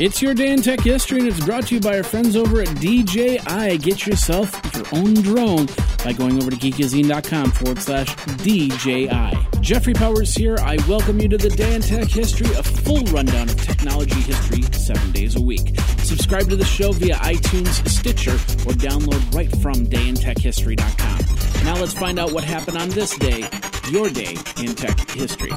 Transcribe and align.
It's 0.00 0.22
your 0.22 0.32
day 0.32 0.52
in 0.52 0.62
tech 0.62 0.80
history, 0.80 1.18
and 1.18 1.28
it's 1.28 1.44
brought 1.44 1.66
to 1.66 1.74
you 1.74 1.80
by 1.80 1.96
our 1.96 2.04
friends 2.04 2.36
over 2.36 2.62
at 2.62 2.68
DJI. 2.76 3.78
Get 3.78 4.06
yourself 4.06 4.52
your 4.72 4.86
own 4.92 5.12
drone 5.14 5.66
by 6.04 6.12
going 6.12 6.40
over 6.40 6.52
to 6.52 6.56
geekazine.com 6.56 7.50
forward 7.50 7.82
slash 7.82 8.14
DJI. 8.36 9.36
Jeffrey 9.60 9.94
Powers 9.94 10.32
here. 10.36 10.56
I 10.62 10.76
welcome 10.88 11.18
you 11.20 11.28
to 11.30 11.36
the 11.36 11.50
Day 11.50 11.74
in 11.74 11.82
Tech 11.82 12.06
History, 12.06 12.46
a 12.54 12.62
full 12.62 13.02
rundown 13.06 13.48
of 13.48 13.60
technology 13.60 14.20
history 14.20 14.62
seven 14.72 15.10
days 15.10 15.34
a 15.34 15.40
week. 15.40 15.76
Subscribe 16.04 16.48
to 16.48 16.54
the 16.54 16.64
show 16.64 16.92
via 16.92 17.16
iTunes, 17.16 17.84
Stitcher, 17.88 18.34
or 18.70 18.74
download 18.74 19.34
right 19.34 19.50
from 19.56 19.84
dayintechhistory.com. 19.84 21.64
Now 21.64 21.74
let's 21.80 21.92
find 21.92 22.20
out 22.20 22.30
what 22.30 22.44
happened 22.44 22.78
on 22.78 22.88
this 22.90 23.18
day, 23.18 23.48
your 23.90 24.08
day 24.10 24.36
in 24.58 24.76
tech 24.76 25.10
history. 25.10 25.50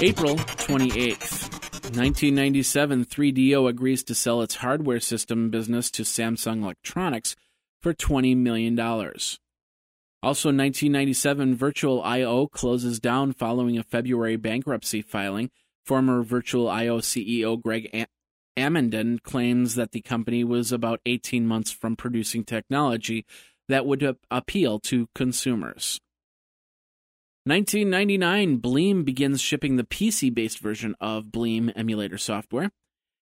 April 0.00 0.36
28th. 0.36 1.50
1997, 1.96 3.04
3DO 3.04 3.68
agrees 3.68 4.04
to 4.04 4.14
sell 4.14 4.42
its 4.42 4.54
hardware 4.54 5.00
system 5.00 5.50
business 5.50 5.90
to 5.90 6.04
Samsung 6.04 6.62
Electronics 6.62 7.34
for 7.82 7.92
$20 7.92 8.36
million. 8.36 8.78
Also, 8.78 10.50
1997, 10.50 11.56
Virtual 11.56 12.00
IO 12.04 12.46
closes 12.46 13.00
down 13.00 13.32
following 13.32 13.76
a 13.76 13.82
February 13.82 14.36
bankruptcy 14.36 15.02
filing. 15.02 15.50
Former 15.84 16.22
Virtual 16.22 16.68
IO 16.68 17.00
CEO 17.00 17.60
Greg 17.60 17.90
Am- 17.92 18.06
Ammendan 18.56 19.20
claims 19.20 19.74
that 19.74 19.90
the 19.90 20.00
company 20.00 20.44
was 20.44 20.70
about 20.70 21.00
18 21.06 21.44
months 21.44 21.72
from 21.72 21.96
producing 21.96 22.44
technology 22.44 23.26
that 23.68 23.84
would 23.84 24.16
appeal 24.30 24.78
to 24.78 25.08
consumers. 25.16 25.98
1999, 27.48 28.60
Bleem 28.60 29.04
begins 29.04 29.40
shipping 29.40 29.76
the 29.76 29.84
PC 29.84 30.32
based 30.34 30.58
version 30.58 30.94
of 31.00 31.26
Bleem 31.26 31.72
emulator 31.74 32.18
software. 32.18 32.70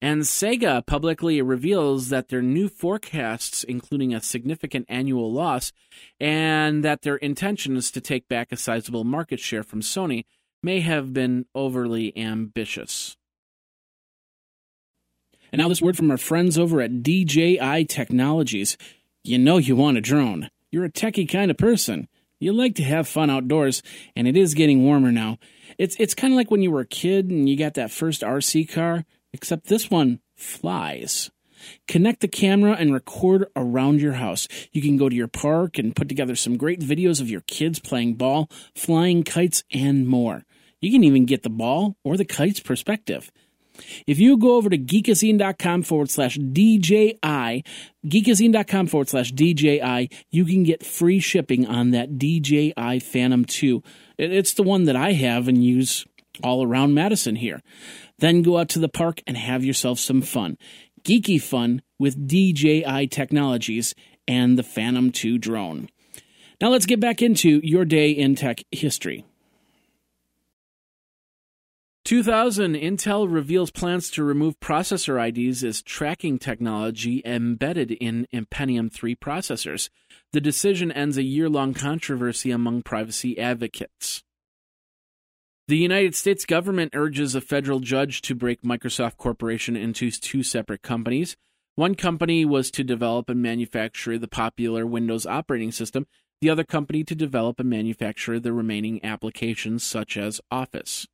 And 0.00 0.22
Sega 0.22 0.86
publicly 0.86 1.40
reveals 1.42 2.10
that 2.10 2.28
their 2.28 2.42
new 2.42 2.68
forecasts, 2.68 3.64
including 3.64 4.14
a 4.14 4.20
significant 4.20 4.86
annual 4.88 5.32
loss, 5.32 5.72
and 6.20 6.84
that 6.84 7.02
their 7.02 7.16
intention 7.16 7.76
is 7.76 7.90
to 7.90 8.00
take 8.00 8.28
back 8.28 8.52
a 8.52 8.56
sizable 8.56 9.02
market 9.02 9.40
share 9.40 9.62
from 9.62 9.80
Sony, 9.80 10.26
may 10.62 10.80
have 10.80 11.12
been 11.12 11.46
overly 11.54 12.16
ambitious. 12.16 13.16
And 15.50 15.60
now, 15.60 15.68
this 15.68 15.82
word 15.82 15.96
from 15.96 16.10
our 16.10 16.18
friends 16.18 16.58
over 16.58 16.80
at 16.80 17.02
DJI 17.02 17.86
Technologies. 17.86 18.76
You 19.22 19.38
know 19.38 19.56
you 19.56 19.74
want 19.74 19.98
a 19.98 20.00
drone. 20.00 20.50
You're 20.70 20.84
a 20.84 20.90
techie 20.90 21.28
kind 21.28 21.50
of 21.50 21.56
person. 21.56 22.08
You 22.40 22.52
like 22.52 22.74
to 22.76 22.84
have 22.84 23.08
fun 23.08 23.30
outdoors, 23.30 23.82
and 24.16 24.28
it 24.28 24.36
is 24.36 24.54
getting 24.54 24.84
warmer 24.84 25.12
now. 25.12 25.38
It's 25.78 25.96
it's 25.98 26.14
kind 26.14 26.32
of 26.32 26.36
like 26.36 26.50
when 26.50 26.62
you 26.62 26.70
were 26.70 26.80
a 26.80 26.86
kid 26.86 27.30
and 27.30 27.48
you 27.48 27.56
got 27.56 27.74
that 27.74 27.90
first 27.90 28.22
RC 28.22 28.70
car, 28.70 29.04
except 29.32 29.66
this 29.66 29.90
one 29.90 30.20
flies. 30.36 31.30
Connect 31.88 32.20
the 32.20 32.28
camera 32.28 32.72
and 32.72 32.92
record 32.92 33.46
around 33.56 34.00
your 34.00 34.14
house. 34.14 34.48
You 34.72 34.82
can 34.82 34.96
go 34.96 35.08
to 35.08 35.16
your 35.16 35.28
park 35.28 35.78
and 35.78 35.96
put 35.96 36.08
together 36.08 36.36
some 36.36 36.56
great 36.56 36.80
videos 36.80 37.20
of 37.20 37.30
your 37.30 37.40
kids 37.42 37.78
playing 37.78 38.14
ball, 38.14 38.50
flying 38.74 39.22
kites, 39.22 39.64
and 39.72 40.06
more. 40.06 40.44
You 40.80 40.90
can 40.90 41.04
even 41.04 41.24
get 41.24 41.42
the 41.42 41.50
ball 41.50 41.96
or 42.04 42.16
the 42.16 42.24
kite's 42.24 42.60
perspective. 42.60 43.32
If 44.06 44.18
you 44.18 44.36
go 44.36 44.56
over 44.56 44.70
to 44.70 44.78
geekazine.com 44.78 45.82
forward 45.82 46.10
slash 46.10 46.36
DJI, 46.36 47.64
geekazine.com 48.06 48.86
forward 48.86 49.08
slash 49.08 49.32
DJI, 49.32 50.10
you 50.30 50.44
can 50.44 50.62
get 50.62 50.84
free 50.84 51.20
shipping 51.20 51.66
on 51.66 51.90
that 51.90 52.18
DJI 52.18 53.00
Phantom 53.00 53.44
2. 53.44 53.82
It's 54.18 54.54
the 54.54 54.62
one 54.62 54.84
that 54.84 54.96
I 54.96 55.12
have 55.12 55.48
and 55.48 55.64
use 55.64 56.06
all 56.42 56.64
around 56.64 56.94
Madison 56.94 57.36
here. 57.36 57.62
Then 58.18 58.42
go 58.42 58.58
out 58.58 58.68
to 58.70 58.78
the 58.78 58.88
park 58.88 59.22
and 59.26 59.36
have 59.36 59.64
yourself 59.64 59.98
some 59.98 60.22
fun. 60.22 60.56
Geeky 61.02 61.40
fun 61.40 61.82
with 61.98 62.26
DJI 62.28 63.08
Technologies 63.08 63.94
and 64.26 64.58
the 64.58 64.62
Phantom 64.62 65.10
2 65.10 65.38
drone. 65.38 65.88
Now 66.60 66.68
let's 66.68 66.86
get 66.86 67.00
back 67.00 67.20
into 67.20 67.60
your 67.62 67.84
day 67.84 68.10
in 68.10 68.36
tech 68.36 68.62
history. 68.70 69.24
2000, 72.04 72.74
Intel 72.74 73.32
reveals 73.32 73.70
plans 73.70 74.10
to 74.10 74.22
remove 74.22 74.60
processor 74.60 75.16
IDs 75.26 75.64
as 75.64 75.80
tracking 75.80 76.38
technology 76.38 77.22
embedded 77.24 77.92
in 77.92 78.26
Pentium 78.34 78.92
3 78.92 79.16
processors. 79.16 79.88
The 80.32 80.40
decision 80.40 80.92
ends 80.92 81.16
a 81.16 81.22
year 81.22 81.48
long 81.48 81.72
controversy 81.72 82.50
among 82.50 82.82
privacy 82.82 83.38
advocates. 83.38 84.22
The 85.66 85.78
United 85.78 86.14
States 86.14 86.44
government 86.44 86.92
urges 86.94 87.34
a 87.34 87.40
federal 87.40 87.80
judge 87.80 88.20
to 88.22 88.34
break 88.34 88.60
Microsoft 88.60 89.16
Corporation 89.16 89.74
into 89.74 90.10
two 90.10 90.42
separate 90.42 90.82
companies. 90.82 91.38
One 91.74 91.94
company 91.94 92.44
was 92.44 92.70
to 92.72 92.84
develop 92.84 93.30
and 93.30 93.40
manufacture 93.40 94.18
the 94.18 94.28
popular 94.28 94.86
Windows 94.86 95.24
operating 95.24 95.72
system, 95.72 96.06
the 96.42 96.50
other 96.50 96.64
company 96.64 97.02
to 97.04 97.14
develop 97.14 97.58
and 97.58 97.70
manufacture 97.70 98.38
the 98.38 98.52
remaining 98.52 99.02
applications 99.02 99.82
such 99.82 100.18
as 100.18 100.42
Office. 100.50 101.06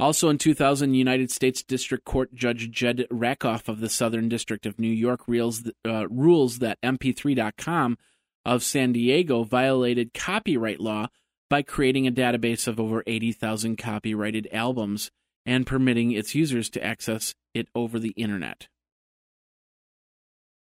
Also 0.00 0.28
in 0.28 0.38
2000, 0.38 0.94
United 0.94 1.30
States 1.30 1.62
District 1.62 2.04
Court 2.04 2.34
Judge 2.34 2.70
Jed 2.70 3.06
Rakoff 3.10 3.68
of 3.68 3.80
the 3.80 3.88
Southern 3.88 4.28
District 4.28 4.66
of 4.66 4.78
New 4.78 4.88
York 4.88 5.28
rules, 5.28 5.70
uh, 5.86 6.08
rules 6.08 6.58
that 6.58 6.80
MP3.com 6.82 7.96
of 8.44 8.64
San 8.64 8.92
Diego 8.92 9.44
violated 9.44 10.12
copyright 10.12 10.80
law 10.80 11.08
by 11.48 11.62
creating 11.62 12.06
a 12.06 12.12
database 12.12 12.66
of 12.66 12.80
over 12.80 13.04
80,000 13.06 13.76
copyrighted 13.76 14.48
albums 14.52 15.10
and 15.46 15.66
permitting 15.66 16.10
its 16.10 16.34
users 16.34 16.68
to 16.70 16.84
access 16.84 17.34
it 17.54 17.68
over 17.74 17.98
the 17.98 18.10
internet. 18.10 18.66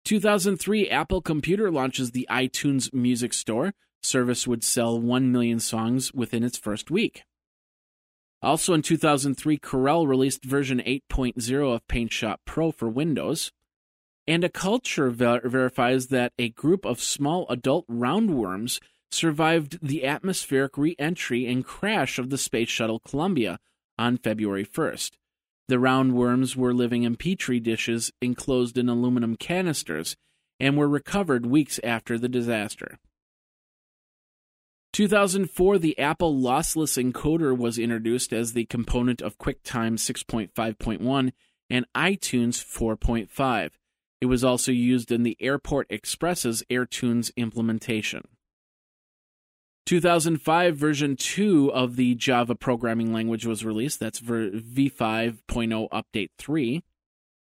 2003, 0.03 0.87
Apple 0.87 1.21
Computer 1.21 1.71
launches 1.71 2.11
the 2.11 2.27
iTunes 2.29 2.93
Music 2.93 3.33
Store. 3.33 3.73
Service 4.03 4.45
would 4.45 4.63
sell 4.63 4.99
1 4.99 5.31
million 5.31 5.59
songs 5.59 6.13
within 6.13 6.43
its 6.43 6.59
first 6.59 6.91
week. 6.91 7.23
Also 8.45 8.75
in 8.75 8.83
2003, 8.83 9.57
Corel 9.57 10.07
released 10.07 10.45
version 10.45 10.77
8.0 10.85 11.73
of 11.73 11.87
PaintShop 11.87 12.37
Pro 12.45 12.71
for 12.71 12.87
Windows. 12.87 13.51
And 14.27 14.43
a 14.43 14.49
culture 14.49 15.09
ver- 15.09 15.41
verifies 15.43 16.07
that 16.07 16.31
a 16.37 16.49
group 16.49 16.85
of 16.85 17.01
small 17.01 17.47
adult 17.49 17.87
roundworms 17.87 18.79
survived 19.11 19.79
the 19.81 20.05
atmospheric 20.05 20.77
re 20.77 20.95
entry 20.99 21.47
and 21.47 21.65
crash 21.65 22.19
of 22.19 22.29
the 22.29 22.37
Space 22.37 22.69
Shuttle 22.69 22.99
Columbia 22.99 23.57
on 23.97 24.17
February 24.17 24.65
1st. 24.65 25.13
The 25.67 25.77
roundworms 25.77 26.55
were 26.55 26.73
living 26.73 27.01
in 27.01 27.15
petri 27.15 27.59
dishes 27.59 28.11
enclosed 28.21 28.77
in 28.77 28.89
aluminum 28.89 29.37
canisters 29.37 30.15
and 30.59 30.77
were 30.77 30.87
recovered 30.87 31.47
weeks 31.47 31.79
after 31.83 32.19
the 32.19 32.29
disaster. 32.29 32.99
2004, 34.95 35.77
the 35.77 35.99
Apple 35.99 36.33
Lossless 36.33 36.97
Encoder 36.97 37.55
was 37.55 37.77
introduced 37.77 38.31
as 38.31 38.53
the 38.53 38.63
component 38.63 39.21
of 39.21 39.37
QuickTime 39.37 39.97
6.5.1 39.97 41.33
and 41.69 41.85
iTunes 41.93 42.63
4.5. 42.63 43.71
It 44.21 44.27
was 44.27 44.45
also 44.45 44.71
used 44.71 45.11
in 45.11 45.23
the 45.23 45.35
Airport 45.41 45.89
Express's 45.89 46.63
AirTunes 46.71 47.29
implementation. 47.35 48.21
2005 49.85 50.77
version 50.77 51.17
2 51.17 51.73
of 51.73 51.97
the 51.97 52.15
Java 52.15 52.55
programming 52.55 53.11
language 53.11 53.45
was 53.45 53.65
released. 53.65 53.99
That's 53.99 54.21
v5.0 54.21 55.89
update 55.89 56.29
3. 56.39 56.83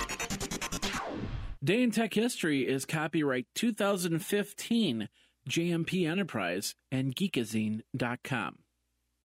Day 1.63 1.83
in 1.83 1.91
Tech 1.91 2.13
History 2.13 2.67
is 2.67 2.85
copyright 2.85 3.45
2015, 3.55 5.09
JMP 5.47 6.09
Enterprise 6.09 6.75
and 6.91 7.15
Geekazine.com. 7.15 8.57